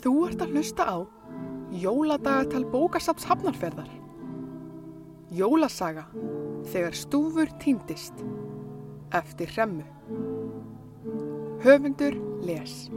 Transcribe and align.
Þú 0.00 0.12
ert 0.30 0.40
að 0.40 0.54
hlusta 0.56 0.84
á 0.88 0.96
Jóladagatal 1.76 2.64
bókasaps 2.72 3.26
hafnarferðar. 3.28 3.90
Jólasaga 5.30 6.06
þegar 6.72 6.96
stúfur 6.96 7.50
týndist 7.60 8.22
eftir 9.14 9.52
hremmu. 9.52 9.84
Höfundur 11.60 12.16
les. 12.42 12.88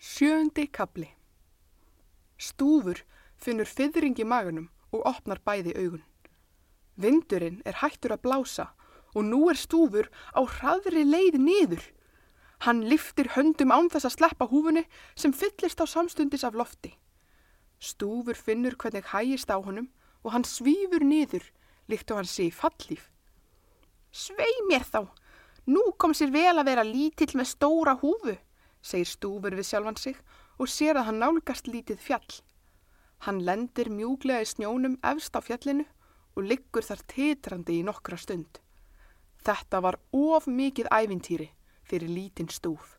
Sjöndi 0.00 0.64
kabli. 0.72 1.10
Stúfur 2.40 3.04
finnur 3.36 3.68
fyrring 3.68 4.16
í 4.16 4.24
magunum 4.24 4.70
og 4.88 5.04
opnar 5.10 5.42
bæði 5.44 5.76
augun. 5.76 6.02
Vindurinn 6.96 7.60
er 7.68 7.76
hættur 7.82 8.16
að 8.16 8.24
blása 8.24 8.70
og 9.12 9.28
nú 9.28 9.44
er 9.52 9.60
stúfur 9.60 10.08
á 10.32 10.40
hraðri 10.42 11.04
leið 11.04 11.38
niður. 11.44 11.84
Hann 12.64 12.80
liftir 12.88 13.28
höndum 13.34 13.72
án 13.76 13.90
þess 13.92 14.08
að 14.08 14.14
sleppa 14.14 14.46
húfunni 14.48 14.86
sem 15.20 15.34
fyllist 15.36 15.82
á 15.82 15.84
samstundis 15.84 16.46
af 16.48 16.54
lofti. 16.56 16.94
Stúfur 17.76 18.38
finnur 18.40 18.76
hvernig 18.80 19.10
hægist 19.10 19.50
á 19.52 19.60
honum 19.60 19.90
og 20.24 20.32
hann 20.32 20.46
svífur 20.48 21.04
niður 21.04 21.44
líkt 21.92 22.08
og 22.08 22.22
hann 22.22 22.30
sé 22.30 22.46
í 22.48 22.54
fallíf. 22.54 23.10
Svei 24.08 24.54
mér 24.70 24.86
þá, 24.88 25.02
nú 25.68 25.82
kom 26.00 26.14
sér 26.16 26.32
vel 26.32 26.54
að 26.56 26.70
vera 26.70 26.86
lítill 26.88 27.34
með 27.36 27.50
stóra 27.50 27.98
húfu, 28.00 28.38
segir 28.80 29.10
stúfur 29.10 29.56
við 29.58 29.68
sjálfan 29.68 30.00
sig 30.00 30.16
og 30.56 30.70
sér 30.72 30.96
að 30.96 31.10
hann 31.10 31.20
nálgast 31.20 31.68
lítið 31.68 32.00
fjall. 32.00 32.38
Hann 33.28 33.42
lendir 33.44 33.90
mjúglega 33.92 34.40
í 34.40 34.48
snjónum 34.48 34.96
efst 35.04 35.36
á 35.36 35.44
fjallinu 35.44 35.84
og 36.32 36.48
liggur 36.48 36.86
þar 36.86 37.04
titrandi 37.12 37.76
í 37.82 37.84
nokkra 37.84 38.16
stund. 38.16 38.62
Þetta 39.44 39.82
var 39.84 40.00
of 40.16 40.48
mikið 40.48 40.88
ævintýri 40.88 41.50
fyrir 41.84 42.10
lítinn 42.10 42.50
stúf. 42.50 42.96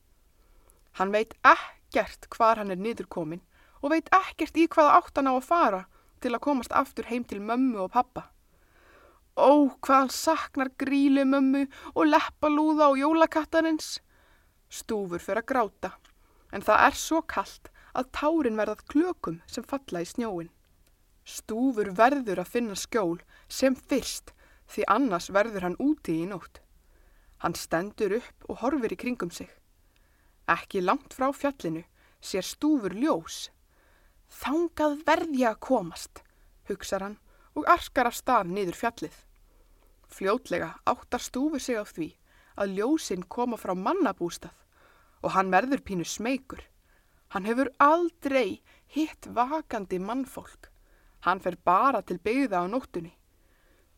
Hann 1.00 1.11
veit 1.11 1.33
ekkert 1.44 2.30
hvar 2.31 2.61
hann 2.61 2.72
er 2.72 2.80
niðurkomin 2.80 3.44
og 3.81 3.91
veit 3.91 4.09
ekkert 4.16 4.58
í 4.58 4.67
hvaða 4.72 5.02
áttan 5.02 5.30
á 5.30 5.33
að 5.36 5.47
fara 5.50 5.81
til 6.23 6.33
að 6.33 6.44
komast 6.47 6.73
aftur 6.73 7.09
heim 7.09 7.25
til 7.28 7.41
mömmu 7.44 7.83
og 7.86 7.91
pappa. 7.94 8.30
Ó, 9.36 9.67
hvað 9.83 10.00
hann 10.00 10.13
saknar 10.16 10.72
grílu 10.80 11.25
mömmu 11.28 11.66
og 11.94 12.08
leppalúða 12.08 12.88
og 12.94 13.00
jólakattarins. 13.02 14.00
Stúfur 14.72 15.19
fyrir 15.19 15.44
að 15.44 15.50
gráta, 15.52 15.91
en 16.56 16.63
það 16.63 16.86
er 16.88 17.00
svo 17.00 17.22
kallt 17.22 17.69
að 17.95 18.11
tárin 18.16 18.59
verðað 18.59 18.86
klökum 18.91 19.41
sem 19.47 19.67
falla 19.67 20.02
í 20.03 20.08
snjóin. 20.08 20.52
Stúfur 21.25 21.91
verður 21.97 22.41
að 22.44 22.52
finna 22.53 22.78
skjól 22.80 23.19
sem 23.50 23.75
fyrst 23.75 24.31
því 24.72 24.88
annars 24.95 25.31
verður 25.33 25.67
hann 25.67 25.80
úti 25.81 26.22
í 26.23 26.30
nótt. 26.30 26.61
Hann 27.46 27.54
stendur 27.54 28.16
upp 28.18 28.46
og 28.50 28.58
horfir 28.64 28.96
í 28.96 28.98
kringum 28.98 29.30
sig. 29.30 29.52
Ekki 30.50 30.80
langt 30.82 31.14
frá 31.14 31.28
fjallinu 31.30 31.84
sér 32.18 32.42
stúfur 32.42 32.96
ljós. 32.98 33.52
Þangað 34.34 35.04
verði 35.06 35.44
að 35.46 35.60
komast, 35.68 36.24
hugsar 36.66 37.06
hann 37.06 37.20
og 37.54 37.70
arkar 37.70 38.10
af 38.10 38.18
stað 38.18 38.50
niður 38.50 38.80
fjallið. 38.80 39.20
Fljótlega 40.10 40.72
áttar 40.90 41.22
stúfur 41.22 41.62
sig 41.62 41.78
á 41.78 41.86
því 41.86 42.08
að 42.58 42.74
ljósinn 42.80 43.30
koma 43.30 43.62
frá 43.62 43.76
mannabústað 43.78 44.58
og 45.22 45.38
hann 45.38 45.54
verður 45.54 45.86
pínu 45.86 46.09
smeykur. 46.09 46.66
Hann 47.30 47.46
hefur 47.46 47.70
aldrei 47.78 48.64
hitt 48.90 49.30
vakandi 49.38 50.02
mannfólk. 50.02 50.72
Hann 51.30 51.46
fer 51.46 51.62
bara 51.62 52.02
til 52.02 52.18
byggða 52.18 52.66
á 52.66 52.74
nóttunni. 52.74 53.14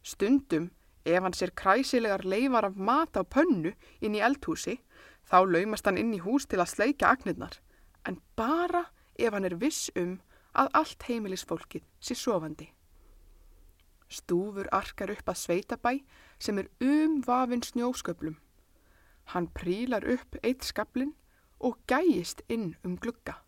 Stundum, 0.04 0.68
ef 1.08 1.24
hann 1.24 1.36
sér 1.36 1.54
kræsilegar 1.56 2.26
leifar 2.28 2.68
af 2.70 2.76
mat 2.76 3.18
á 3.18 3.24
pönnu 3.24 3.74
inn 4.02 4.16
í 4.18 4.24
eldhúsi, 4.24 4.78
þá 5.28 5.44
laumast 5.48 5.88
hann 5.88 6.00
inn 6.00 6.14
í 6.16 6.24
hús 6.24 6.48
til 6.48 6.60
að 6.60 6.74
sleika 6.74 7.12
agnirnar, 7.12 7.60
en 8.08 8.20
bara 8.36 8.88
ef 9.18 9.34
hann 9.34 9.48
er 9.48 9.58
viss 9.60 9.90
um 9.96 10.20
að 10.58 10.72
allt 10.82 11.08
heimilisfólkið 11.08 11.86
sé 12.00 12.18
sofandi. 12.18 12.72
Stúfur 14.08 14.70
arkar 14.72 15.12
upp 15.12 15.28
að 15.28 15.42
sveitabæ 15.42 15.94
sem 16.40 16.60
er 16.62 16.70
umvafinn 16.84 17.66
snjósköplum. 17.66 18.38
Hann 19.34 19.50
prílar 19.52 20.06
upp 20.08 20.38
eitt 20.44 20.64
skablin 20.64 21.14
og 21.60 21.76
gæjist 21.88 22.42
inn 22.48 22.76
um 22.86 22.96
glugga. 22.96 23.42